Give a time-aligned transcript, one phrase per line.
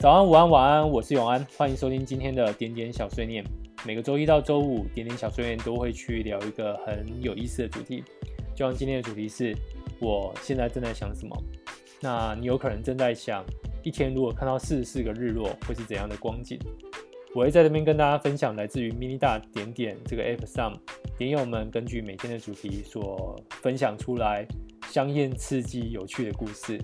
[0.00, 3.44] 早安、午安、晚安，我是永安，欢迎收听今天的点点小碎念。
[3.84, 8.04] 每个周一到周五，点点小碎念都会去聊一个很有意思的主题。
[8.54, 9.52] 就像今天的主题是，
[10.00, 11.36] 我现在正在想什么？
[12.00, 13.44] 那你有可能正在想，
[13.82, 16.56] 一天如果看到四十四个日落，会是怎样的光景？
[17.34, 20.72] 我会在这边跟大家分享来自于 mini 大点点这个 app 上，
[21.18, 24.46] 点友们根据每天的主题所分享出来
[24.92, 26.80] 香艳、刺激、有趣的故事。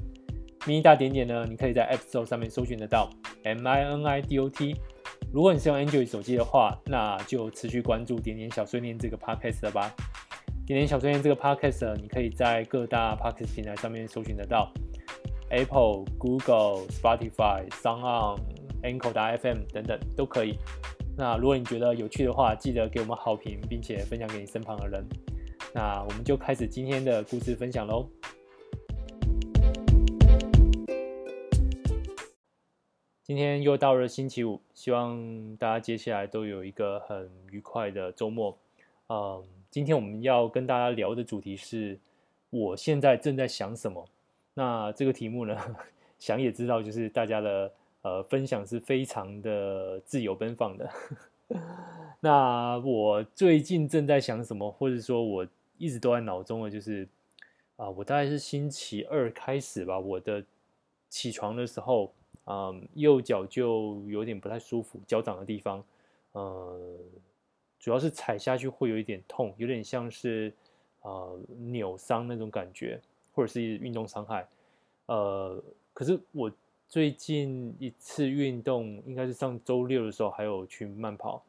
[0.66, 3.08] Mini 大点点呢，你可以在 App Store 上面搜寻得到
[3.44, 4.74] M I N I D O T。
[5.32, 9.92] 如果你是用 Android 手机的话，那就持续关注点点小碎念这个 Podcast 了吧。
[10.66, 14.72] 点点小碎念这个 Podcast，你可以在各大 Podcast 平台上面搜寻得到
[15.50, 18.38] ，Apple、Google、Spotify、SoundOn、
[18.82, 20.56] Anchor.fm 等等都可以。
[21.16, 25.04] 那如果你觉得有趣的话，记得给我们好评，并且分享给你身旁的人。
[25.74, 28.08] 那我们就开始今天的故事分享喽。
[33.24, 38.54] 今天又到了星期五，希望大家接下来都有一个很愉快的周末。
[39.08, 41.98] 嗯，今天我们要跟大家聊的主题是，
[42.50, 44.06] 我现在正在想什么。
[44.52, 45.56] 那这个题目呢，
[46.20, 50.90] 想也知道，就是大家的呃分享是非常的自由奔放的。
[52.20, 57.08] 那我最近正在想什么，或者说我一直都在脑中的，就是
[57.76, 60.44] 啊、我大概是星期二开始吧，我的
[61.08, 62.12] 起床的时候。
[62.46, 65.82] 嗯，右脚就有点不太舒服，脚掌的地方，
[66.32, 66.98] 呃，
[67.78, 70.52] 主要是踩下去会有一点痛，有点像是
[71.02, 71.38] 呃
[71.70, 73.00] 扭伤那种感觉，
[73.34, 74.46] 或者是运动伤害。
[75.06, 76.52] 呃，可是我
[76.88, 81.42] 最近一次运动应该是上周六的时候，还有去慢跑。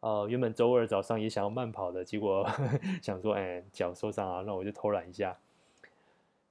[0.00, 5.38] 呃，原本周二早上也想要慢跑的，结果呵 呵想说，哎，脚受伤啊，那我就偷懒一下。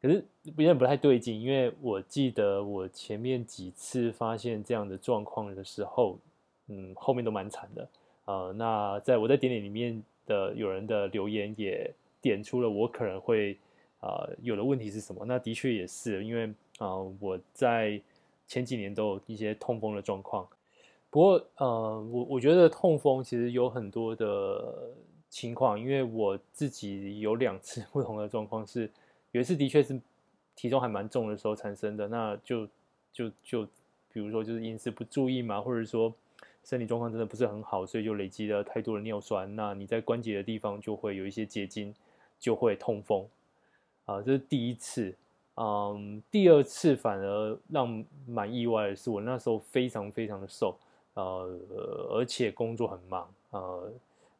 [0.01, 6.17] 可是有点不太对劲，因为我记得我前面几次发现这样的状况的时候，
[6.69, 7.87] 嗯，后面都蛮惨的。
[8.25, 11.87] 呃，那在我在点点里面的有人的留言也
[12.19, 13.55] 点出了我可能会
[13.99, 15.23] 呃有的问题是什么。
[15.23, 16.47] 那的确也是，因为
[16.79, 18.01] 啊、呃、我在
[18.47, 20.47] 前几年都有一些痛风的状况。
[21.11, 24.89] 不过呃我我觉得痛风其实有很多的
[25.29, 28.89] 情况，因为我自己有两次不同的状况是。
[29.31, 29.99] 有一次的确是
[30.55, 32.67] 体重还蛮重的时候产生的，那就
[33.13, 33.65] 就就
[34.11, 36.13] 比如说就是饮食不注意嘛，或者说
[36.63, 41.95] 身体状况真的不是很好，所以就累积了太多的尿酸，那你在关节的地方就会有一些结晶，
[42.39, 43.25] 就会痛风
[44.05, 45.15] 啊，这是第一次。
[45.55, 50.77] 嗯，第二次反而让蛮意外的是，我那时候非常非常的瘦，
[51.13, 51.57] 呃，
[52.11, 53.91] 而且工作很忙，呃，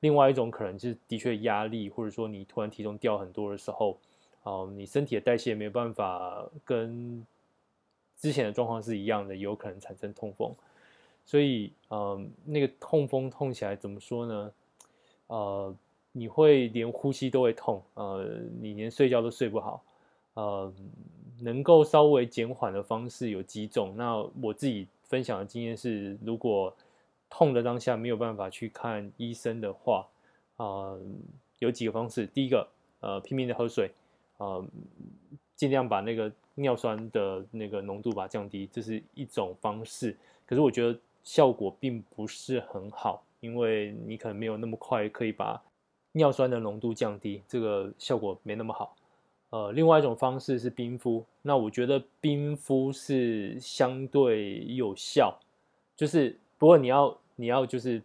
[0.01, 3.97] 另外一种可能就是的确压力，或者说你突然体重掉很多的时候。
[4.43, 7.25] 哦，你身体的代谢没有办法跟
[8.17, 10.53] 之前的状况是一样的，有可能产生痛风。
[11.25, 14.51] 所以，嗯，那个痛风痛起来怎么说呢？
[15.27, 15.75] 呃，
[16.11, 18.27] 你会连呼吸都会痛，呃，
[18.59, 19.83] 你连睡觉都睡不好。
[20.33, 20.73] 呃，
[21.39, 23.93] 能够稍微减缓的方式有几种。
[23.95, 26.75] 那我自己分享的经验是，如果
[27.29, 30.07] 痛的当下没有办法去看医生的话，
[30.57, 31.01] 啊、呃，
[31.59, 32.25] 有几个方式。
[32.25, 32.67] 第一个，
[33.01, 33.91] 呃，拼命的喝水。
[34.41, 34.65] 呃，
[35.55, 40.17] 尽量把那个尿酸的那个浓度把它降低，这是一种方式。
[40.47, 45.61] 可是我觉得效果并不是很好，因为你可能没有那么快可以把
[46.13, 48.95] 尿酸的浓度降低，这个效果没那么好。
[49.51, 55.37] 呃，另外一种方式是冰敷，那我觉得冰敷是相对有效，
[55.95, 58.01] 就是不过你要你要就是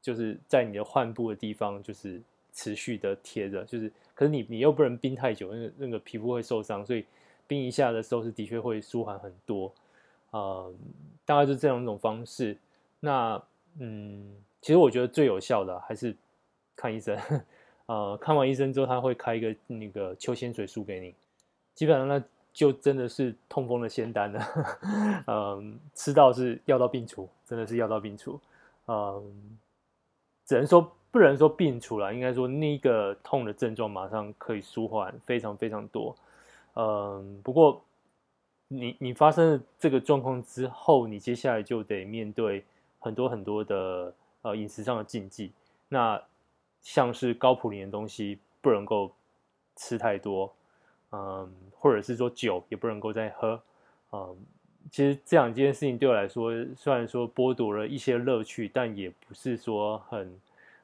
[0.00, 2.22] 就是在你的患部的地方就是。
[2.56, 7.04] 持续的贴着，就是，可是你你又不能冰太久，那个那个皮肤会受伤，所以
[7.46, 9.70] 冰一下的时候是的确会舒缓很多，
[10.30, 10.74] 呃，
[11.26, 12.56] 大概就这样一种方式。
[12.98, 13.40] 那
[13.78, 16.16] 嗯，其实我觉得最有效的还是
[16.74, 17.14] 看医生，
[17.84, 21.14] 呃，看完医生之后他会开一个那个秋仙水素给你，
[21.74, 22.24] 基本上那
[22.54, 24.42] 就真的是痛风的仙丹了，
[25.28, 28.40] 嗯、吃到是药到病除，真的是药到病除，
[28.86, 29.58] 嗯、
[30.46, 30.90] 只能说。
[31.10, 36.14] 不能说病除了，应该说那个痛的症状马上可以舒缓非常非常多。
[36.74, 37.82] 嗯，不过
[38.68, 42.62] 你你发生了这个状况之后，你接下来就得面对
[42.98, 44.12] 很多很多的
[44.42, 45.52] 呃饮食上的禁忌。
[45.88, 46.22] 那
[46.82, 49.10] 像是高普林的东西不能够
[49.76, 50.52] 吃太多，
[51.12, 53.58] 嗯，或者是说酒也不能够再喝。
[54.12, 54.36] 嗯，
[54.90, 60.38] 其实这两件事情对我来说，虽然说剥夺了一些乐趣，但也不是说很。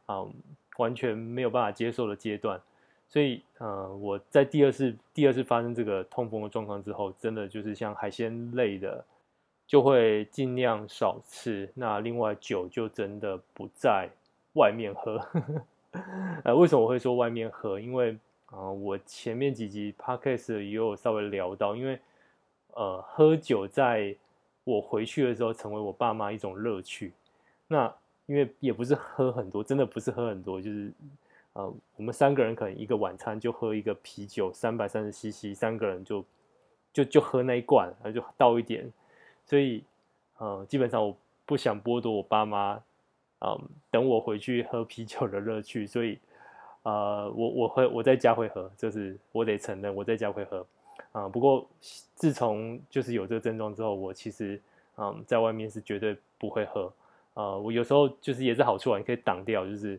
[0.07, 0.25] 啊，
[0.79, 2.61] 完全没有办法接受的阶段，
[3.09, 9.05] 所以，呃，我在第二次第二次发生这个痛风的状况之后，真的就是像海鲜类的
[9.67, 11.71] 就会尽量少吃。
[11.75, 14.09] 那另外酒就真的不在
[14.55, 15.21] 外面喝。
[16.45, 17.79] 呃，为什么我会说外面喝？
[17.79, 18.17] 因为
[18.47, 21.99] 啊、我前面几集 podcast 也有稍微聊到，因为
[22.75, 24.15] 呃，喝酒在
[24.65, 27.15] 我回去的时候成为我爸妈一种乐趣。
[27.67, 27.91] 那
[28.27, 30.93] 因为也不是喝很多，真的不是喝很多，就是。
[31.55, 36.25] 呃，我们三个人可能一个晚餐就喝一个啤酒，三百三十 CC，三个人就
[36.95, 38.91] 就就喝那一罐，然后就倒一点。
[39.45, 39.85] 所以，
[40.39, 41.15] 呃，基本上我
[41.45, 42.83] 不想剥夺我爸妈，
[43.41, 43.61] 嗯，
[43.91, 45.87] 等我回去喝啤酒的乐趣。
[45.87, 46.19] 所以，
[46.85, 50.67] 呃，我我会我在家会喝，就是我得承认我在家会喝。
[51.13, 51.69] 啊、不过
[52.15, 54.59] 自从就是有这个症状之后，我其实
[54.97, 56.91] 嗯，在外面是绝对不会喝。
[57.35, 59.99] 呃，我有时候就是也是好处啊，你可以挡掉，就是。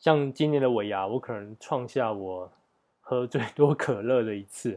[0.00, 2.48] 像今年的尾牙，我可能创下我
[3.00, 4.70] 喝最多 可乐的一次，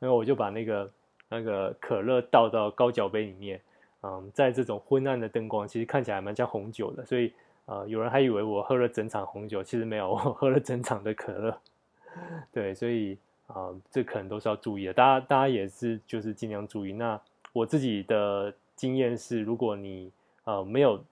[0.00, 0.90] 因为我就把那个
[1.28, 3.60] 那个可乐倒到高脚杯里面，
[4.02, 7.30] 嗯，在这种昏暗的灯光，其实看起来蛮像红酒的，所以
[7.66, 11.58] 呃，有人还以为我喝了整场红酒，其实没有，我喝了整场的可乐。
[12.50, 13.18] 对，所以
[13.48, 16.94] 啊、这可能都是要注意的，大家大家也是就是尽量注意。
[16.94, 17.20] 那
[17.52, 20.10] 我自己的经验是，如果你
[20.44, 21.04] 呃没有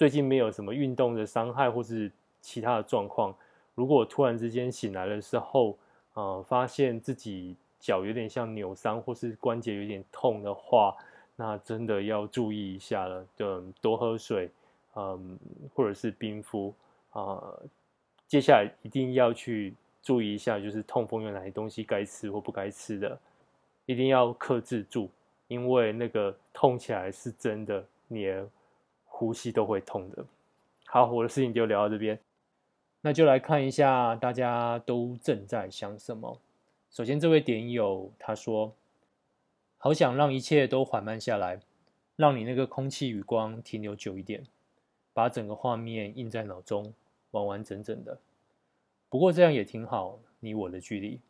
[0.00, 2.10] 最近没有什么运动的伤害，或是
[2.40, 3.36] 其他的状况，
[3.74, 5.76] 如果突然之间醒来的时候，
[6.14, 10.96] 呃，发现自己脚有点像扭伤，或是关节有点痛的话，
[11.36, 13.26] 那真的要注意一下了。
[13.36, 14.50] 就多喝水，
[14.94, 15.38] 嗯，
[15.74, 16.72] 或者是冰敷
[17.10, 17.62] 啊，呃。
[18.26, 23.18] 接下来一定要去注意一下，就是痛风有哪些东西该吃或不该吃的，
[23.84, 25.10] 一定要克制住，
[25.46, 28.24] 因为那个痛起来是真的，你
[29.20, 30.24] 呼吸都会痛的。
[30.86, 32.18] 好，我的事情就聊到这边。
[33.02, 36.40] 那就来看一下大家都正在想什么。
[36.90, 38.72] 首先，这位点友他说
[39.76, 41.60] ：“好想让一切都缓慢下来，
[42.16, 44.42] 让你那个空气与光停留久一点，
[45.12, 46.94] 把整个画面印在脑中，
[47.32, 48.18] 完完整整的。
[49.10, 51.20] 不过这样也挺好，你我的距离。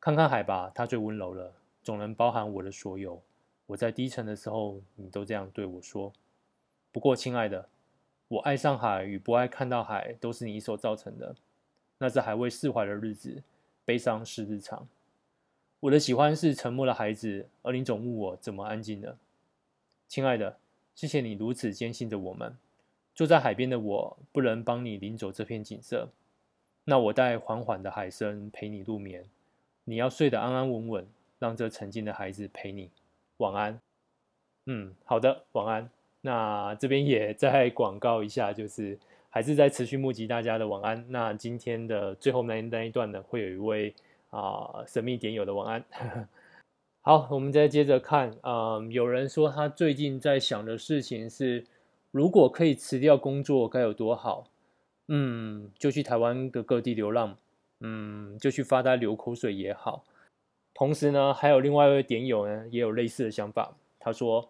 [0.00, 1.52] 看看海吧，它最温柔了，
[1.84, 3.22] 总能包含我的所有。
[3.66, 6.12] 我在低沉的时候，你都这样对我说。
[6.92, 7.68] 不过，亲爱的。”
[8.28, 11.36] 我爱上海与不爱看到海，都是你所造成的。
[11.98, 13.42] 那是还未释怀的日子，
[13.84, 14.88] 悲伤是日常。
[15.80, 19.18] 我的喜欢是沉默的孩子，而你总问我怎么安静呢？
[20.08, 20.56] 亲爱的，
[20.94, 22.56] 谢谢你如此坚信着我们。
[23.14, 26.08] 坐在海边的我，不能帮你领走这片景色。
[26.84, 29.26] 那我带缓缓的海声陪你入眠。
[29.84, 31.06] 你要睡得安安稳稳，
[31.38, 32.88] 让这沉静的孩子陪你。
[33.36, 33.78] 晚安。
[34.64, 35.90] 嗯，好的，晚安。
[36.24, 38.96] 那这边也再广告一下，就是
[39.28, 41.04] 还是在持续募集大家的晚安。
[41.08, 43.92] 那今天的最后那那一段呢，会有一位
[44.30, 45.84] 啊、神秘点友的晚安。
[47.02, 51.64] 好，我们再接着看，嗯、有人说他最近在想的事情是，
[52.12, 54.46] 如果可以辞掉工作该有多好。
[55.08, 57.36] 嗯，就去台湾的各地流浪，
[57.80, 60.04] 嗯，就去发呆流口水也好。
[60.72, 64.48] 同时呢，还有另外一位点友呢，也有类似的想法，他说。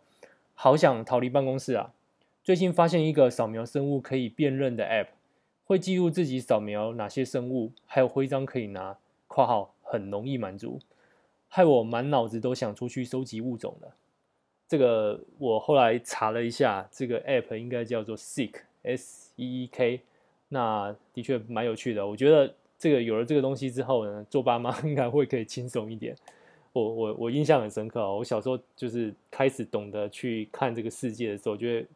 [0.54, 1.92] 好想逃离办公室啊！
[2.44, 5.08] 最近发现一个扫描生物可以辨认的 App，
[5.64, 10.80] 会记录自己扫描哪些生物，还有徽章可以拿（括号很容易满足），
[11.48, 13.94] 害我满脑子都想出去收集物种了。
[14.68, 20.00] 这个我后来查了一下，这个 App 应该叫做 Seek，S-E-E-K。
[20.48, 26.16] 那的确蛮有趣的，我觉得这个有了这个东西之后呢，做爸妈 应该会可以轻松一点。
[26.72, 31.86] 我我我印象很深刻哦，我小时候就是开始懂得去看这个世界的时候，就会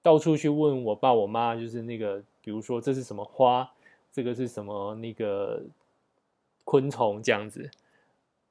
[0.00, 3.68] 到处去问我爸我妈，就是那个比如说这是什么花，
[4.12, 5.60] 这个是什么那个
[6.64, 7.68] 昆虫这样子。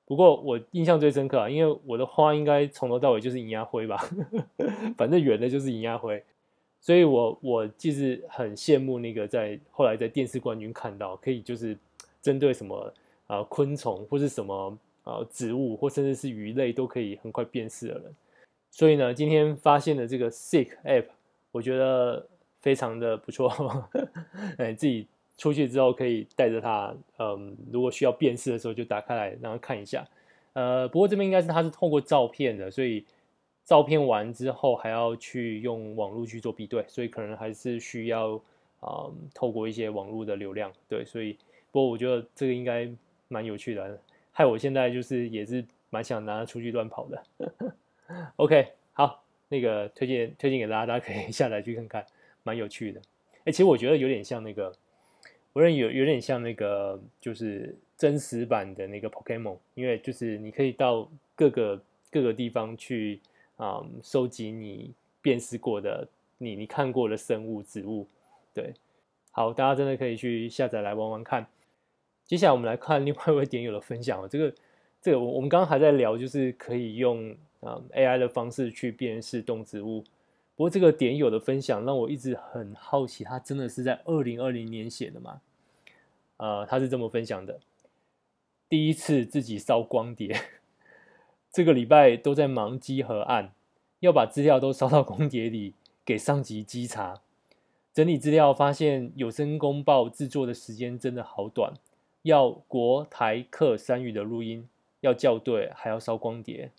[0.03, 4.05] 不过我印象最深刻啊，因为我的花应该从头到尾就是银牙灰吧，
[4.97, 6.21] 反正圆的就是银牙灰，
[6.81, 11.77] 所以我我其实很羡慕那个在后来在电视冠军看到可以就是
[12.21, 12.93] 针对什么
[13.27, 14.77] 啊、昆虫或是什么。
[15.03, 18.15] 啊，植物或甚至是鱼类都可以很快辨识的人，
[18.69, 21.05] 所以呢，今天发现的这个 Seek App，
[21.51, 22.27] 我觉得
[22.59, 23.49] 非常的不错。
[24.57, 30.07] 哎，自己出去之后可以带着它，嗯，如果需要辨识的时候就打开来，然后看一下。
[30.53, 33.03] 呃，不过这边应该是它是透过照片的，所以
[33.65, 38.35] 照片完之后还要去用网络去做比对，所以可能还是需要
[38.81, 40.71] 啊、嗯，透过一些网络的流量。
[40.87, 41.33] 对，所以
[41.71, 42.87] 不过我觉得这个应该
[43.27, 43.99] 蛮有趣的。
[44.31, 47.23] 害我现在就是也是蛮想拿它出去乱跑的。
[48.37, 52.05] OK，好，那个推荐推荐给大家，大家可以 下载去看看，
[52.43, 53.01] 蛮有趣的。
[53.45, 54.73] 哎、其实我觉得有点像那个，
[55.53, 63.19] 我认有有点像那个，就是真实版的那个 Pokemon，因为就是你可以到各个各个地方去
[63.57, 66.07] 啊、啊、嗯，收集你辨识过的、
[66.37, 68.07] 你你看过的生物、植物。
[68.53, 68.73] 对，
[69.31, 71.47] 好，大家真的可以去下载来玩玩看。
[72.31, 74.25] 接下来我们来看另外一位点友的分享。
[74.29, 74.55] 这个
[75.01, 80.01] 这个我我们刚刚还在聊，就是可以用啊、嗯、AI 的方式去辨识动植物。
[80.55, 85.41] 不过这个点友的分享让我一直很好奇，他真的是在二零二零年写的吗？
[86.37, 87.59] 呃，他是这么分享的：
[88.69, 90.33] 第一次自己烧光碟，
[91.51, 93.51] 这个礼拜都在忙稽核案，
[93.99, 95.73] 要把资料都烧到光碟里
[96.05, 97.19] 给上级稽查。
[97.93, 101.73] 整理资料发现有声公报制作的时间真的好短，
[102.23, 104.67] 要国台客三语的录音，
[104.99, 106.71] 要校对，还要烧光碟。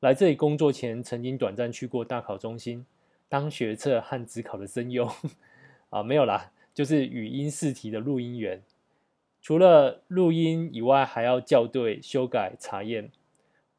[0.00, 2.84] 来这里工作前，曾经短暂去过大考中心。
[3.28, 5.10] 当学测和指考的声优
[5.90, 8.62] 啊，没有啦，就是语音试题的录音员。
[9.42, 13.10] 除了录音以外，还要校对、修改、查验。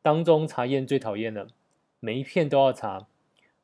[0.02, 1.48] 当中查验最讨厌了，
[2.00, 3.08] 每一片都要查。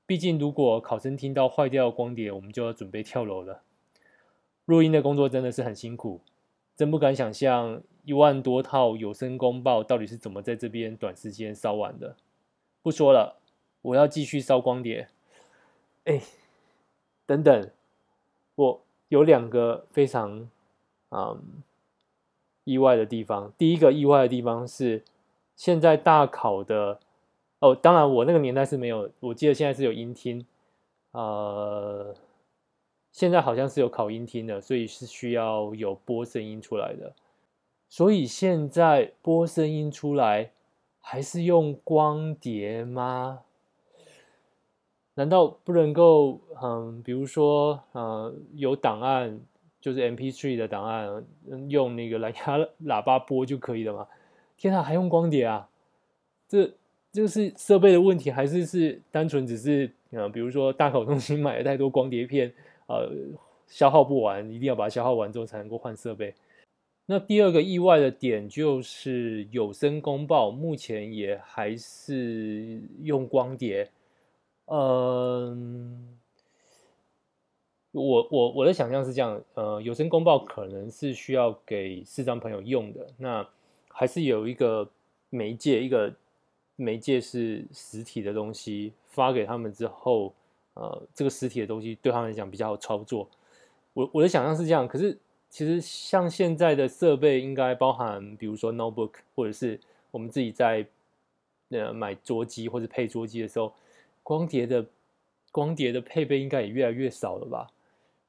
[0.05, 3.61] 毕竟，如果考生听到坏掉的光碟，我们就要准备跳楼了。
[4.65, 6.19] 录音的工作真的是很辛苦，
[6.75, 12.15] 真不敢想象一万多套有声公报到底是怎么在这边短时间烧完的。
[12.81, 13.37] 不说了，
[13.81, 15.07] 我要继续烧光碟。
[16.05, 16.21] 哎，
[17.25, 17.69] 等等，
[18.55, 20.49] 我有两个非常
[21.11, 21.41] 嗯
[22.65, 23.53] 意外的地方。
[23.57, 25.03] 第一个意外的地方是，
[25.55, 26.99] 现在大考的
[27.59, 30.45] 哦，当然我那个年代是没有，我记得现在是有音听，
[31.11, 32.13] 呃，
[33.13, 37.13] 现在好像是有考音听的，所以是需要有播声音出来的。
[37.87, 40.49] 所以现在播声音出来
[40.99, 43.41] 还是用光碟吗？
[45.13, 49.39] 难道不能够，嗯，比如说，呃，有档案，
[49.79, 51.23] 就是 MP3 的档案，
[51.69, 54.07] 用那个蓝牙喇叭播就可以了吗？
[54.57, 55.69] 天啊，还用光碟啊？
[56.47, 56.71] 这
[57.11, 62.51] 这是设备的问题，还是是单纯只是，呃，比如说大考中心买了太多光碟片，
[62.99, 63.11] 呃，
[63.67, 66.33] 消耗不完，一定要把它消耗完之后才能够换设备。
[67.05, 73.89] 那第二个意外的点就是有声公报目前也还是用光碟。
[74.67, 76.17] 嗯，
[77.91, 83.45] 我我我的想象是这样，呃，有声公报可能是需要给视障朋友用的，那
[83.89, 84.89] 还是有一个
[85.29, 86.13] 媒介，一个
[86.77, 90.33] 媒介是实体的东西发给他们之后，
[90.73, 93.29] 呃，这个实体的东西对他们来讲比较好操作。
[93.93, 95.17] 我我的想象是这样，可是
[95.49, 99.79] 其实像现在的设备应该包含，比如说 notebook，或者是
[100.11, 100.85] 我们自己在
[101.69, 103.73] 呃买桌机或者配桌机的时候。
[104.25, 104.85] 光碟的
[105.51, 107.67] 光碟的配备应该也越来越少了吧？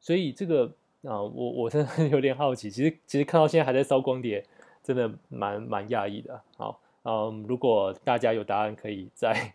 [0.01, 0.67] 所以这个
[1.03, 2.69] 啊，我我真的有点好奇。
[2.69, 4.45] 其实其实看到现在还在烧光碟，
[4.83, 6.43] 真的蛮蛮讶异的。
[6.57, 9.55] 好，嗯，如果大家有答案，可以再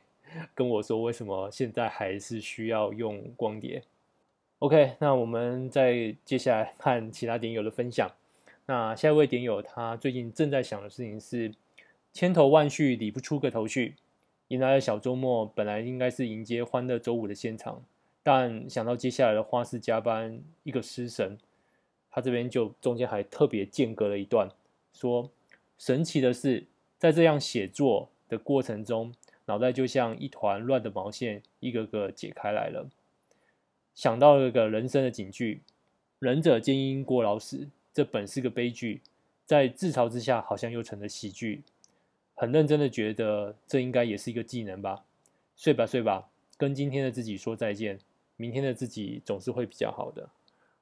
[0.53, 3.83] 跟我说为什么现在还是需要用光碟。
[4.59, 8.09] OK，那我们再接下来看其他点友的分享。
[8.65, 11.53] 那下一位点友他最近正在想的事情是
[12.13, 13.95] 千头万绪理不出个头绪。
[14.49, 17.83] 迎来了小周末，本来应该是迎接欢乐周五的现场，
[18.23, 21.37] 但想到接下来的花式加班，一个失神。
[22.09, 24.49] 他这边就中间还特别间隔了一段，
[24.91, 25.29] 说：
[25.77, 26.65] 神奇的是，
[26.97, 29.13] 在这样写作的过程中，
[29.49, 32.87] 脑袋就像一团乱的毛线，一个个解开来了。
[33.95, 35.61] 想到了个人生的警句：
[36.19, 39.01] 仁者见因过劳死，这本是个悲剧，
[39.47, 41.63] 在自嘲之下，好像又成了喜剧。
[42.35, 45.03] 很认真的觉得这应该也是一个技能吧。
[45.57, 47.97] 睡吧睡吧，跟今天的自己说再见。
[48.37, 50.29] 明天的自己总是会比较好的。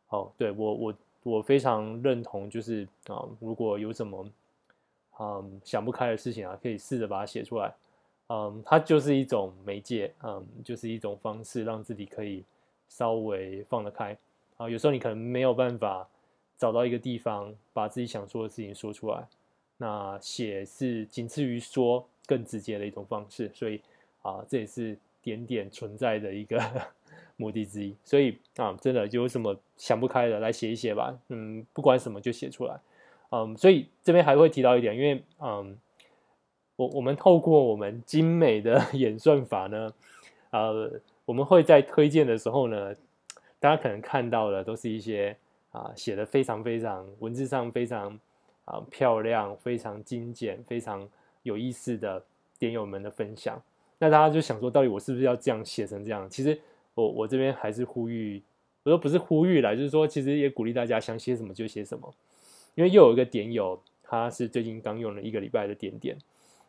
[0.09, 0.93] 哦，对，我我
[1.24, 4.29] 我非常认同，就是啊，如果有什么
[5.19, 7.74] 嗯想不开的事情啊，可以试着把它写出来。
[8.29, 12.43] 嗯，它就是一种媒介，嗯，就是一种方式，让自己可以
[12.89, 14.17] 稍微放得开。
[14.57, 16.07] 啊，有时候你可能没有办法
[16.57, 19.25] 找到一个地方，把自己想说的事情说出来。
[19.77, 23.79] 那写是仅次于说更直接的一种方式，所以
[24.24, 26.60] 啊，这也是点点存在的一个
[27.38, 27.96] 目的之一。
[28.03, 31.17] 所以啊，真的有什么想不开的，来写一写吧。
[31.29, 32.79] 嗯，不管什么就写出来。
[33.29, 35.77] 嗯，所以这边还会提到一点，因为嗯，
[36.77, 39.93] 我我们透过我们精美的 演算法呢，
[40.51, 40.89] 呃，
[41.25, 42.96] 我们会在推荐的时候呢，
[43.60, 45.36] 大家可能看到的都是一些
[45.72, 48.17] 啊写的非常非常文字上非常。
[48.67, 51.07] 啊，漂亮，非常精简，非常
[51.43, 52.22] 有意思的
[52.60, 53.57] 点友们的分享。
[53.98, 56.29] 那大家就想说，到底我是不是要这样写成这样？
[56.29, 56.60] 其实
[56.93, 58.43] 我我这边还是呼吁，
[58.84, 62.13] 我说不是呼吁啦，就是说，其实也鼓励大家想写什么就写什么。
[62.75, 66.17] 因为又有一个点友，他是最近刚用了一个礼拜的点点，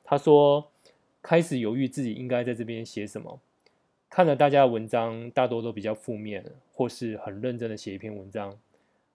[0.08, 0.66] 他说
[1.20, 3.38] 开始犹豫自己应该在这边写什么。
[4.08, 8.58] 看了大家的文章，大多都比较负面，或是很认真的写一篇文章，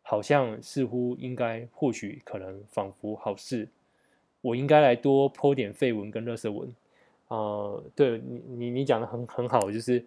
[0.04, 3.68] 好像似乎应该、或许、可能、仿佛好事，
[4.42, 6.72] 我应该来多泼点废文跟热色文。
[7.30, 10.06] 呃，对你，你你讲的很很好，就是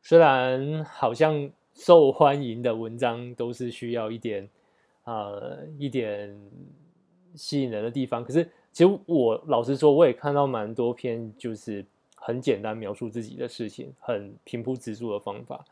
[0.00, 4.48] 虽然好像受欢迎的文章都是需要一点，
[5.04, 6.34] 呃，一点
[7.34, 11.84] 吸引人的地方，可是其实我老实说，我也看到蛮多篇，就是
[12.16, 15.64] 很简单描述自己的事情，很平铺直述的方法。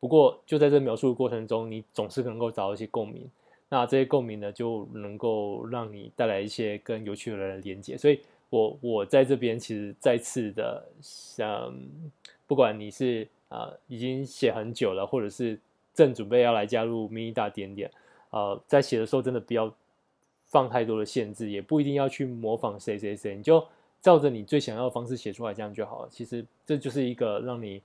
[0.00, 3.30] 不过就在这描述的过程中，你总是能够找到一些共鸣，
[3.68, 8.20] 那这些共鸣呢，就能够让你带来一些更有趣的人的连接，所以。
[8.52, 11.74] 我我在这边其实再次的想，
[12.46, 15.58] 不管你是啊、已经写很久了，或者是
[15.94, 17.90] 正准备要来加入 mini 大点点，
[18.28, 19.74] 呃，在写的时候真的不要
[20.52, 23.66] 放太多的限制，也不一定要去模仿谁谁谁，你就
[24.00, 26.08] 照着你最想要的方式写出来，这样就好了。
[26.08, 27.82] 其实这就是一个让你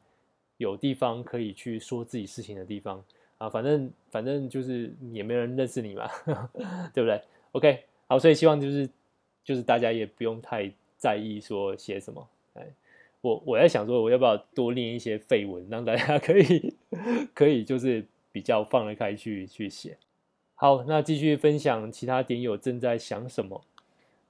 [0.58, 3.04] 有地方可以去说自己事情的地方
[3.40, 6.08] 啊，反正反正就是也没人认识你嘛，
[6.94, 7.20] 对不对
[7.54, 8.88] ？OK，好，所以希望就是。
[9.48, 12.68] 就是大家也不用太在意说写什么，哎，
[13.22, 16.76] 我我在想说我要不要多练一些废文，让大家可以
[17.34, 19.98] 可以就是比较放得开去去写。
[20.60, 23.64] 好，那继续分享其他点友正在想什么。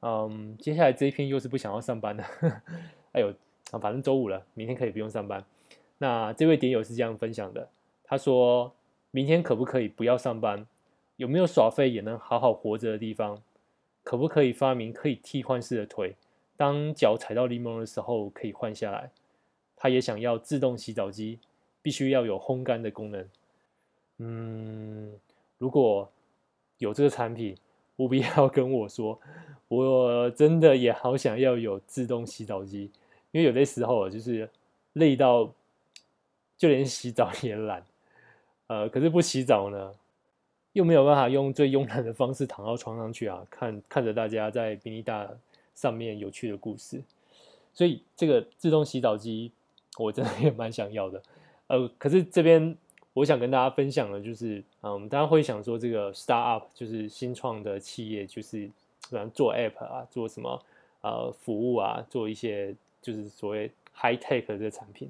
[0.01, 2.23] 嗯，接下来这一篇又是不想要上班的，
[3.13, 3.33] 哎呦，
[3.79, 5.41] 反正周五了，明天可以不用上班。
[5.97, 7.69] 那这位点友是这样分享的，
[8.03, 8.73] 他说
[9.11, 10.67] 明天可不可以不要上班？
[11.15, 13.41] 有没有耍废也能好好活着的地方？
[14.03, 16.17] 可不可以发明可以替换式的腿？
[16.57, 19.11] 当脚踩到柠檬的时候可以换下来。
[19.77, 21.39] 他也想要自动洗澡机，
[21.81, 23.29] 必须要有烘干的功能。
[24.17, 25.13] 嗯，
[25.57, 26.11] 如果
[26.77, 27.55] 有这个产品，
[27.97, 29.19] 务必 要跟我说。
[29.67, 32.89] 我真的也好想要有自动洗澡机，
[33.31, 34.49] 因为有的时候就是
[34.93, 35.51] 累到
[36.57, 37.83] 就连洗澡也懒。
[38.67, 39.91] 呃，可是不洗澡呢？
[40.73, 45.27] 又没有办法用最慵懒的方式躺到床上去啊，看看着大家在宾尼大
[45.73, 47.01] 上面有趣的故事，
[47.73, 49.51] 所以这个自动洗澡机
[49.97, 51.21] 我真的 也蛮想要的。
[51.67, 52.77] 呃，可是这边
[53.17, 58.59] 我想跟大家分享的就是啊，我，嗯，大家会想说这个 startup 就是新创的企业，就是
[59.09, 60.63] 比方做 app 啊，做什么
[61.01, 65.09] 呃服务啊，做一些就是所谓 high tech 的这个产品。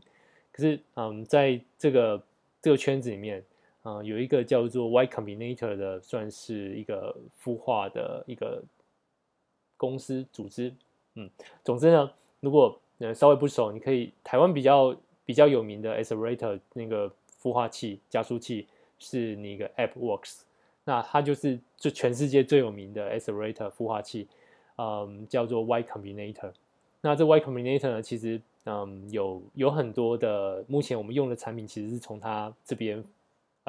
[0.53, 2.23] 可是，嗯，在这个
[2.61, 3.43] 这个圈子里面。
[3.83, 8.61] 啊、有一个叫做 Y Combinator 的，算是一个孵化的一个
[9.77, 10.73] 公司组织。
[11.13, 11.29] 嗯，
[11.63, 14.93] 总之呢，如果呃稍微不熟，你可以台湾比较
[15.23, 17.09] 比较有名的 Accelerator 那个
[17.47, 18.67] 孵化器加速器
[18.99, 20.39] 是那个 AppWorks，
[20.83, 24.27] 那它就是就全世界最有名的 Accelerator 孵化器，
[24.77, 26.51] 嗯，叫做 Y Combinator。
[27.01, 33.03] 那这 Y Combinator 呢，其实嗯有有很多的，目前我们用的产品其实是从它这边。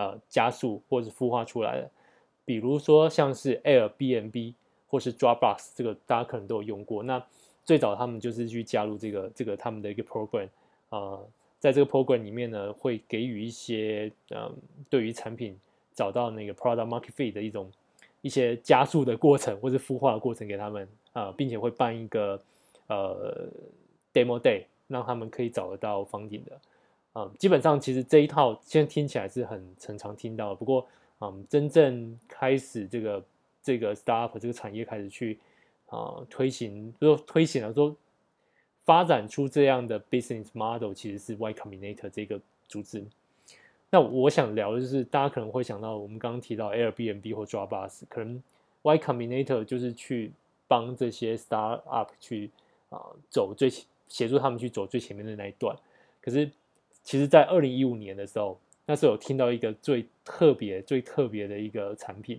[0.01, 1.91] 呃，加速或是孵化出来的，
[2.45, 4.55] 比如说像是 Airbnb
[4.87, 7.03] 或是 Dropbox，这个大家可能都有用过。
[7.03, 7.21] 那
[7.65, 10.49] 最早他们就是去加入这个这个他们的一个 program，
[10.91, 14.51] 呃，在这个 program 里面呢，会给予一些呃，
[14.89, 15.59] 对于产品
[15.93, 17.71] 找到那个 product market fit 的一种
[18.21, 22.41] 一些加速的过程或是孵化的过程给他们啊，并且会办一个
[22.87, 23.49] 呃
[24.13, 26.61] demo day，让他们可以找得到房顶的。
[27.15, 30.87] 啊，基本上其实这一套现在听起来是很常常听到，不过
[31.21, 33.25] 嗯，真正开始这个
[33.61, 35.39] 这个 startup 这个产业开始去
[35.87, 37.97] 啊、推行，就说推行了说
[38.89, 43.05] 发展出这样的 business model，其实是 Y Combinator 这个组织。
[43.91, 48.43] 那我想聊的就是，大家可能会想到我们刚刚提到 Airbnb 或 Dropbox，可能
[48.81, 50.33] Y Combinator 就是去
[50.67, 52.49] 帮这些 startup 去
[52.89, 52.99] 啊、
[53.29, 53.71] 走最
[54.09, 55.77] 协助他们去走最前面的那一段，
[56.23, 56.51] 可是。
[57.05, 62.39] 其实，在二零一五年的时候，那时候有听到一个最特别、最特别的一个产品，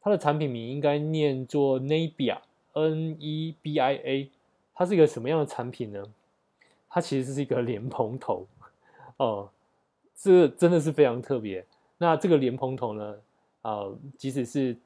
[0.00, 4.28] 它的产品名应该念作 Nebia，N-E-B-I-A。
[4.82, 6.04] 它是一个什么样的产品呢？
[6.90, 8.44] 它其实是一个莲蓬头
[9.16, 9.48] 哦，
[10.16, 11.64] 这真的是非常特别。
[11.98, 13.16] 那这个莲蓬头呢，
[13.62, 14.76] 呃，即使是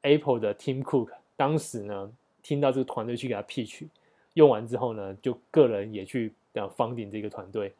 [0.00, 2.10] Apple 的 Tim Cook 当时呢，
[2.42, 3.86] 听到这个团队去给他 pitch，
[4.32, 7.74] 用完之后呢，就个人也去呃 funding 这个团队。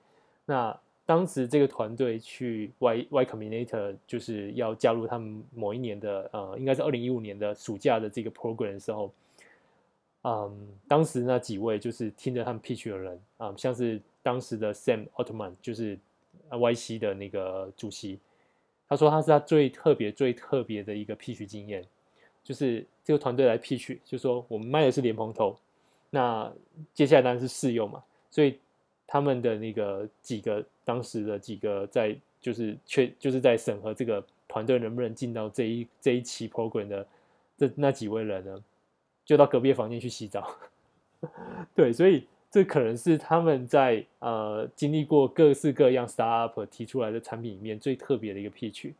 [0.45, 9.11] 那当时这个团队去 Y Y Combinator 就是要加入他们某一年的呃，应该是二零一五年的暑假的这个 program 的时候，
[10.25, 15.99] 嗯，当时那几位就是听着他们 pitch 的人啊、像是当时的 Sam Altman 就是
[16.51, 18.19] YC 的那个主席，
[18.89, 21.85] 他说他是他最特别、最特别的一个 pitch 经验，
[22.43, 25.55] 就是这个团队来 pitch，就说我们卖的是莲蓬头，
[26.09, 26.51] 那
[26.95, 28.59] 接下来当然是试用嘛，所以
[29.07, 37.07] 他们的那个几个当时的几个在就是确就是在审核这个团队能不能进到这一这一期 program 的
[37.59, 38.65] 这那几位人呢，
[39.25, 40.49] 就到隔壁房间去洗澡。
[41.75, 48.93] 对，所以这可能是他们在呃经历过各式各样 startup 提出来的产品里面最特别的一个 pitch。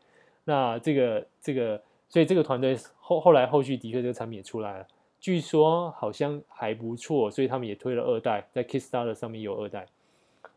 [0.43, 4.87] 那这个这个，所以这个团队后后来后续的确这个产品也出来了。
[5.19, 9.87] 据说好像还不错，所以他们也推了二代，在 Kickstarter 上面有二代。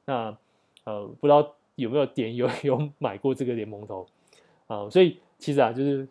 [0.05, 0.37] 那
[0.85, 4.07] 呃，不知道有没有点有有买过这个联盟头
[4.67, 4.91] 啊、呃？
[4.91, 6.07] 所以其实啊，就是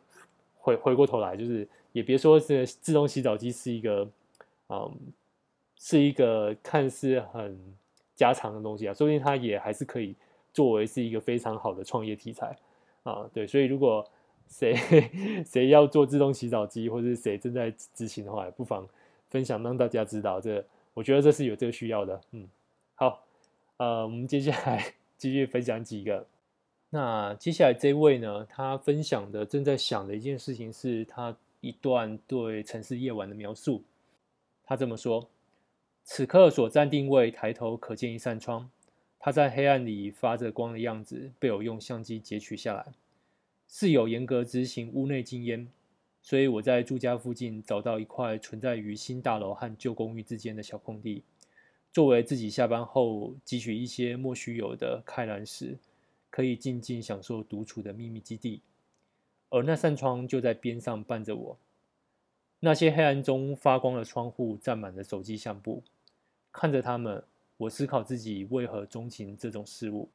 [0.58, 1.68] 回回过头来，就是
[1.98, 4.08] 也别说是自动洗澡机是一个
[4.70, 4.92] 嗯、
[5.78, 7.58] 是一个看似很
[8.16, 10.14] 家常的东西啊，说不定它也还是可以
[10.54, 12.56] 作为是一个非常好的创业题材
[13.04, 14.06] 啊、对，所以如果
[14.48, 14.76] 谁
[15.48, 18.86] 谁要做自动洗澡机，或者是谁正在执行的话，不妨
[19.30, 20.40] 分享让大家知道。
[20.42, 22.22] 这我觉得这是有这个需要的。
[22.32, 22.48] 嗯，
[22.96, 23.24] 好，
[23.78, 26.26] 呃，我们接下来 继续分享几个。
[26.90, 33.84] 那接下来这位呢，他分享的正在想的一件事情是他一段对城市夜晚的描述。
[34.64, 35.30] 他这么说：
[36.04, 38.70] 此刻所站定位，抬头可见一扇窗，
[39.20, 42.94] 它在黑暗里发着光的样子，被我用相机截取下来。
[43.68, 45.68] 室友严格执行屋内禁烟，
[46.22, 51.24] 所以我在住家附近找到一块存在于新大楼和旧公寓之间的小空地，
[51.92, 55.78] 作为自己下班后汲取一些莫须有的开兰时，
[56.30, 58.62] 可以静静享受独处的秘密基地。
[59.50, 61.58] 而那扇窗就在边上伴着我。
[62.60, 65.84] 那些黑暗中发光的窗户占满了手机相簿，
[66.52, 67.24] 看着它们，
[67.58, 70.10] 我思考自己为何钟情这种事物。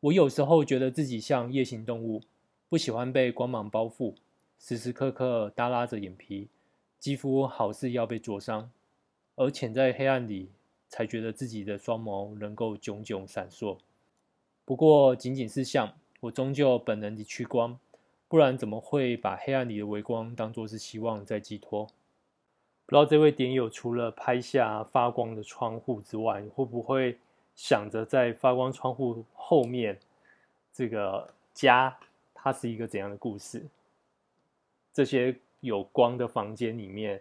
[0.00, 2.22] 我有时候觉得自己像夜行动物。
[2.68, 4.14] 不喜欢被光芒包覆，
[4.56, 6.46] 时时刻刻耷拉着眼皮，
[7.00, 8.70] 肌肤好似要被灼伤，
[9.34, 10.50] 而潜在黑暗里，
[10.88, 13.78] 才觉得自己的双眸能够炯炯闪烁。
[14.64, 17.76] 不过仅仅是像，我终究本能地趋光，
[18.30, 21.84] 不然怎么会把黑暗里的微光当作是希望在寄托？
[22.86, 27.18] 不知道这位点友除了拍下发光的窗户之外，会不会
[27.56, 29.98] 想着在发光窗户后面
[30.72, 31.98] 这个家？
[32.32, 33.66] 它是一个怎样的故事？
[34.92, 37.20] 这些有光的房间里面，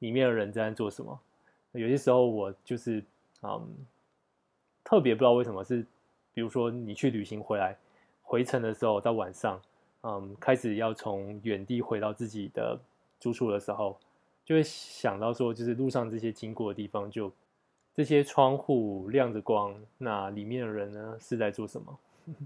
[0.00, 1.20] 里面的人在做什么？
[1.70, 3.04] 有些时候我就是
[3.42, 3.68] 嗯，
[4.82, 5.86] 特别不知道为什么是，
[6.34, 7.76] 比如说你去旅行回来，
[8.20, 9.62] 回程的时候到晚上，
[10.02, 12.78] 嗯，开始要从远地回到自己的
[13.18, 13.98] 住处的时候，
[14.44, 17.32] 就会想到说，就是路上这些经过的地方，就
[17.92, 21.98] 这些窗户亮着光，那里面的人呢是在做什么？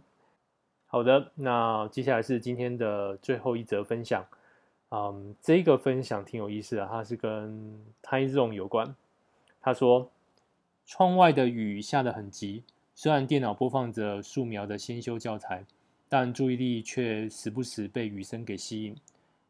[0.86, 4.24] 好的，那接下来是今天的最后一则分享。
[4.90, 8.94] 嗯，这个分享挺有意思的，它是跟 time zone 有关。
[9.62, 10.10] 他说，
[10.84, 12.62] 窗外的雨下得很急，
[12.94, 15.64] 虽然电脑播放着素描的先修教材，
[16.12, 18.94] 但注意力却时不时被雨声给吸引，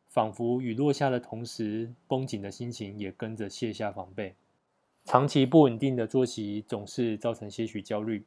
[0.06, 4.36] 仿佛雨落下的同时，绷紧的心情也跟着卸下防备。
[5.04, 8.22] 长期不稳定的作息总是造成些许焦虑，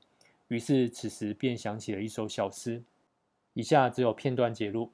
[0.50, 2.84] 于是此时便想起了一首小诗。
[3.54, 4.92] 以下只有片段节录。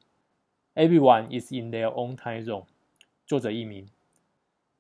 [0.75, 2.65] Everyone is in their own time zone。
[3.25, 3.88] 作者佚名。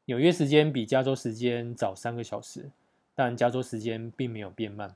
[0.05, 2.69] 纽约时间比加州时间早三个小时，
[3.15, 4.95] 但加州时间并没有变慢。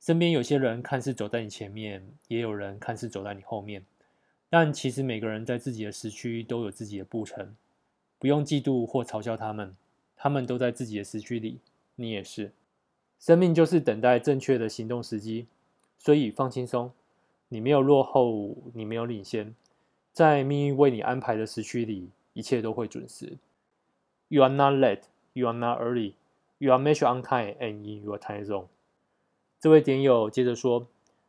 [0.00, 3.84] 身边有些人看似走在你前面，也有人看似走在你后面，
[4.48, 7.54] 但其实每个人在自己的时区都有自己的步程。
[8.18, 9.76] 不用嫉妒或嘲笑他们，
[10.16, 11.60] 他们都在自己的时区里，
[11.96, 12.52] 你也是。
[13.18, 15.46] 生命就是等待正确的行动时机，
[15.98, 16.90] 所以放轻松。
[17.48, 19.54] 你没有落后，你没有领先，
[20.12, 23.36] 在命运为你安排的时区里，一切都会准时。
[24.28, 25.02] You are not late,
[25.34, 26.14] you are not early,
[26.56, 28.66] you are measured on time and in your time zone。
[29.60, 30.86] 这位点友接着说，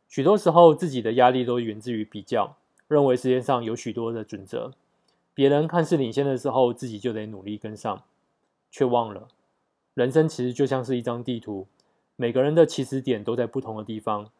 [0.08, 2.56] 许多时候自己的压力都源自于比较，
[2.88, 4.72] 认为世界上有许多的准则，
[5.34, 8.04] 别人看似领先的时候，自己就得努力跟上，
[8.70, 9.28] 却忘了，
[9.92, 11.66] 人生其实就像是一张地图，
[12.16, 14.30] 每个人的起始点都在不同的地方。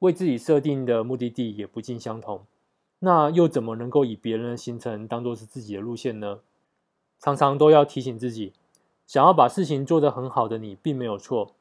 [0.00, 2.44] 为自己设定的目的地也不尽相同，
[2.98, 6.40] 那又怎么能够以别人的行程当作是自己的路线呢？
[7.18, 8.52] 常常都要提醒自己，
[9.06, 11.52] 想要把事情做得很好的你并没有错，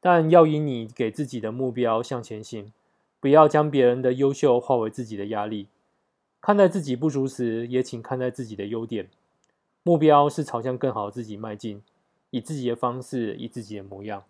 [0.00, 2.72] 但要以你给自己的目标向前行，
[3.20, 5.68] 不要将别人的优秀化为自己的压力。
[6.40, 9.08] 看待自己不足时，也请看待自己的优点。
[9.82, 11.82] 目标是朝向更好自己迈进，
[12.30, 14.24] 以自己的方式，以自己的模样。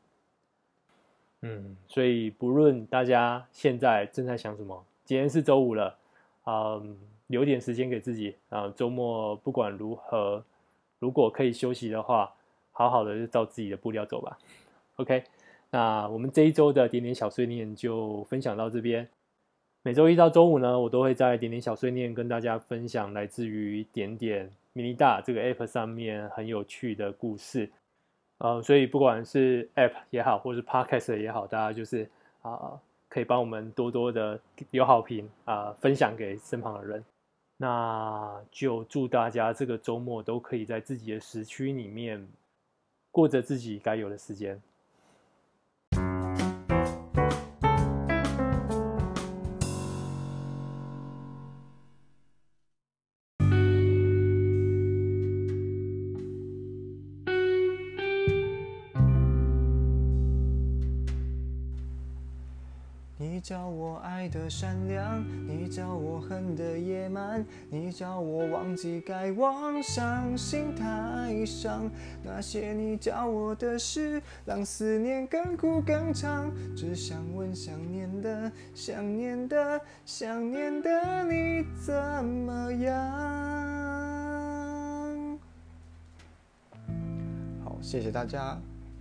[1.42, 5.96] 嗯，所以不论大家现在正在想什么，今天是周五了，
[6.46, 8.68] 嗯，留点时间给自己啊。
[8.76, 10.44] 周末不管如何，
[10.98, 12.34] 如果可以休息的话，
[12.72, 14.38] 好好好的就照自己的步调走吧。
[14.96, 15.24] OK，
[15.70, 19.08] 那我们这一周的点点小碎念就分享到这边。
[19.82, 27.70] 每周一到周五呢，我都会在点点小碎念跟大家分享来自于点点 mini 大这个 App 上面很有趣的故事。
[28.38, 32.08] 呃，所以不管是 App 也好，或是 Podcast 也好，大家就是
[32.42, 32.78] 啊、
[33.08, 37.04] 可以帮我们多多的留好评啊、分享给身旁的人。
[37.56, 42.26] 那就祝大家这个周末都可以在自己的时区里面
[43.10, 44.60] 过着自己该有的时间。
[63.50, 71.90] 叫我爱的善良，你叫我恨的野蛮，你叫我忘记该忘，伤心太伤。
[72.22, 76.48] 那些你教我的事，让思念更苦更长。
[76.76, 83.00] 只想问想念的，想念的，想念的你怎么样？
[87.64, 88.56] 好，谢谢大家，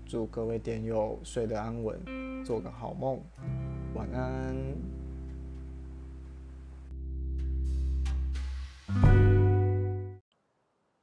[0.07, 1.99] 祝各位点友睡得安稳，
[2.43, 3.21] 做个好梦。
[3.93, 4.55] 晚安。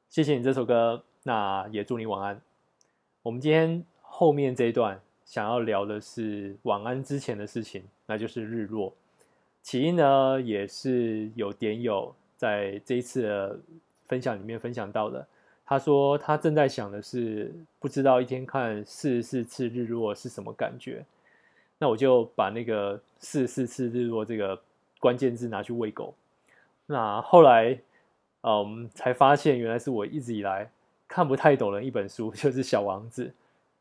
[0.09, 2.41] 谢谢你这首歌，那也祝你晚安。
[3.23, 8.95] 我们今天后面这一段想要聊的是晚安之前的事情，那就是日落。
[9.63, 13.59] 起因呢，也是有点友在这一次的
[14.07, 15.27] 分享里面分享到的。
[15.67, 21.05] 他说他正在想的是，不知道一天看四十四次日落是什么感觉。
[21.79, 24.59] 那我就把那个四十四次日落这个
[24.99, 26.15] 关键字拿去喂狗。
[26.87, 27.79] 那后来，
[28.43, 30.71] 嗯，才发现原来是我一直以来
[31.07, 33.25] 看不太懂的一本书， 就是《小王子》。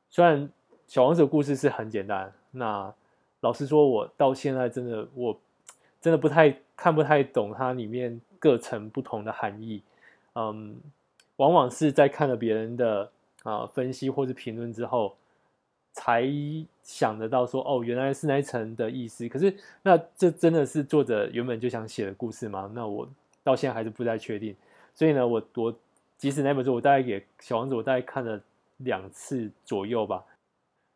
[0.10, 0.47] 虽然
[0.88, 2.93] 《小王子》的故事是很简单，那
[3.39, 5.39] 老实说，我到现在真的我
[6.01, 9.81] 真的不太看不太懂它里面各层不同的含义。
[10.34, 10.75] 嗯，
[11.38, 13.10] 往往是在看了别人的
[13.43, 15.15] 啊分析或是评论之后。
[15.95, 16.29] 才
[16.84, 19.27] 想得到说哦，原来是那一层的意思。
[19.29, 22.69] 可是，那这真的是作者原本就想写的故事吗？
[22.73, 23.08] 那我
[23.43, 24.53] 到现在还是不太确定。
[24.93, 25.73] 所以呢，我我
[26.17, 28.39] 即使那本书我大概给小王子，我大概看了
[28.77, 30.21] 两次左右吧。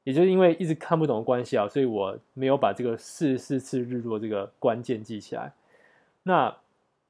[0.04, 5.54] 也就是因为一直看不懂的关系啊，所以我没有把这个四十四次日落这个关键记起来。
[6.24, 6.54] 那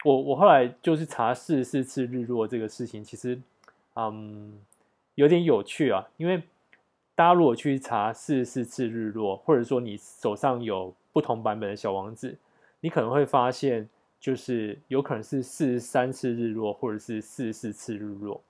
[0.06, 3.40] 我我后来就是查四十四次日落这个事情，其实
[3.96, 4.60] 嗯
[5.16, 6.44] 有点有趣啊，因为。
[7.20, 12.38] 大家如果去查四十四次日落，或者说你手上有不同版本的小王子，
[12.80, 13.90] 你可能会发现，
[14.22, 18.42] 就是有可能是四十三次日落，或者是四十四次日落。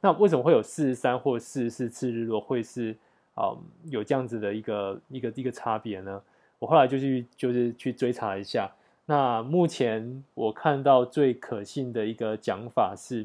[0.00, 2.96] 那为什么会有四十三或四十四次日落，会是
[3.36, 6.20] 啊、嗯、有这样子的一个一个一个差别呢？
[6.58, 8.68] 我后来就去就是去追查一下，
[9.06, 13.24] 那目前我看到最可信的一个讲法是，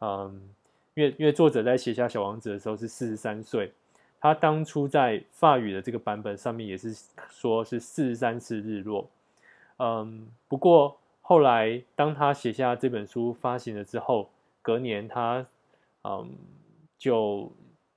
[0.00, 0.42] 嗯，
[0.94, 3.72] 因为因为作者在写下小王子的时候是四十三岁。
[4.26, 6.92] 他当初在法语的这个版本上面也是
[7.30, 9.08] 说是四十三次日落，
[9.76, 14.28] 嗯，不过后来当他写下这本书发行了之后，
[14.62, 15.46] 隔年他
[16.02, 16.28] 嗯
[16.98, 17.48] 就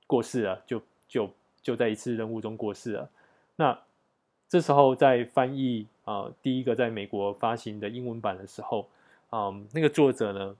[0.06, 1.28] 过世了，就就
[1.62, 3.10] 就在一次任务中过世了。
[3.56, 3.76] 那
[4.48, 8.88] 这时候在翻译啊、第一个在美国发行的英文版的时候，
[9.32, 10.56] 嗯，那个作者呢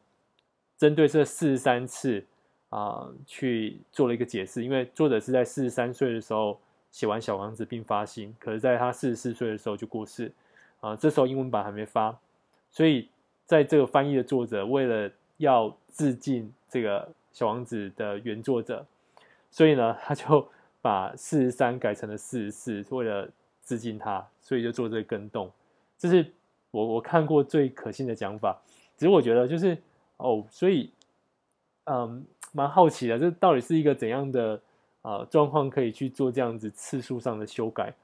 [0.76, 2.24] 针对这四十三次。
[2.70, 6.56] 啊、去做了一个解释，因为作者是在四十三岁的时候
[6.92, 10.30] 写完《小王子》并发行，可是在他四十四岁的时候就过世，
[10.78, 12.16] 啊、这时候英文版还没发，
[12.70, 13.08] 所以
[13.44, 18.86] 在这个翻译的作者为了要致敬这个《小王子》的原作者，
[19.50, 20.48] 所以呢，他就
[20.80, 23.28] 把四十三改成了四十四，为了
[23.64, 25.50] 致敬他，所以就做这个更动，
[25.98, 26.32] 这是
[26.70, 28.56] 我我看过最可信的讲法。
[28.96, 29.76] 只是我觉得就是
[30.18, 30.92] 哦，所以
[31.86, 32.24] 嗯。
[32.52, 34.60] 蛮好奇的，这到底是一个怎样的
[35.02, 37.94] 啊、状况，可以去做这样子次数上的修改？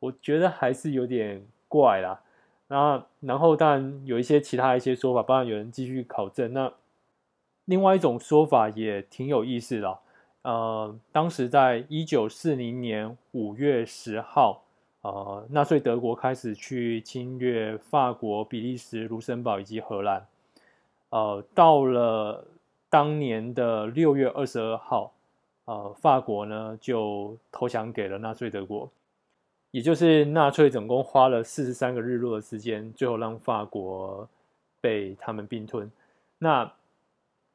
[0.00, 2.20] 我觉得还是有点怪啦。
[2.68, 6.52] 那然后当然有一些其他一些说法，当然有人继续考证。
[6.52, 6.72] 那
[7.64, 9.98] 另外一种说法也挺有意思的。
[10.42, 14.64] 呃，当时在一九四零年五月十号，
[15.02, 20.26] 呃，纳粹德国开始去侵略法国、比利时、卢森堡以及荷兰。
[21.10, 22.44] 呃，到了。
[22.94, 25.12] 当年的六月二十二号，
[25.64, 28.88] 呃，法国呢就投降给了纳粹德国，
[29.72, 34.28] 也就是纳粹总共花了四十三个日落的时间，最后让法国
[34.80, 35.90] 被他们并吞。
[36.38, 36.72] 那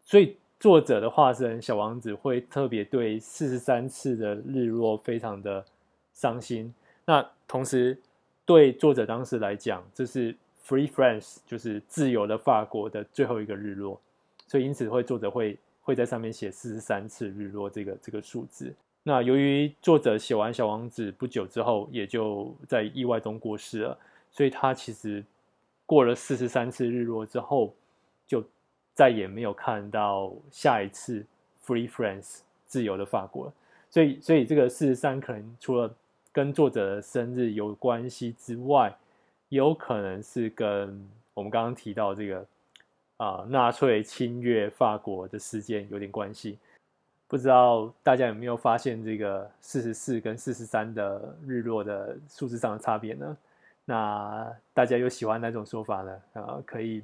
[0.04, 5.63] 所以作者的化身小王子会特别对四十三次的日落非常的
[6.12, 6.73] 伤心。
[7.06, 7.97] 那同时
[8.43, 10.36] 对作者当时来讲，这是
[10.67, 14.02] Free France，就是自由的法国的最后一个日落，
[14.50, 18.74] 所以因此会作者会会在上面写四十三次日落这个这个数字。
[19.04, 23.98] 那由于作者写完小王子不久之后，也就在意外中过世了，
[24.32, 25.24] 所以他其实
[25.86, 27.74] 过了四十三次日落之后，
[28.28, 28.44] 就
[28.96, 31.24] 再也没有看到下一次
[31.66, 33.54] Free France 自由的法国了。
[33.90, 35.96] 所以，所以这个四十三可能除了
[36.32, 38.96] 跟作者的生日有关系之外，
[39.48, 42.46] 有可能是跟我们刚刚提到这个
[43.19, 46.58] 啊纳粹侵略法国的事件有点关系。
[47.27, 53.38] 不知道大家有没有发现这个四十四跟四十三的日落的数字上的差别呢？
[53.86, 56.21] 那大家有喜欢哪种说法呢？
[56.34, 57.03] 啊，可以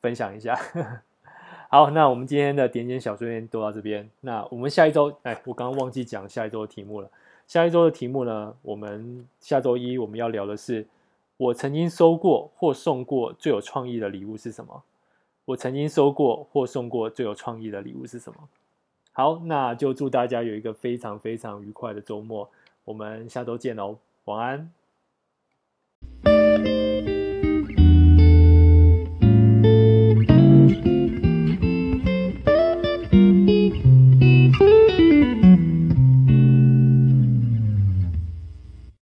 [0.00, 0.58] 分享一下。
[1.70, 4.08] 好，那我们今天的点点小碎念都到这边。
[4.20, 7.08] 那我们下一周，哎，我刚刚忘记讲下一周的题目了。
[7.46, 10.86] 下一周的题目呢，我们下周一我们要聊的是，
[11.36, 14.82] 我曾经收过或送过最有创意的礼物是什么？
[15.44, 18.48] 我曾经收过或送过最有创意的礼物是什么。
[19.12, 22.48] 好那就祝大家有一个非常非常愉快的周末
[22.84, 26.31] 我们下周见喽晚安。